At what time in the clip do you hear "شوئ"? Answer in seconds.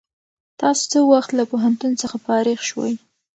2.69-2.93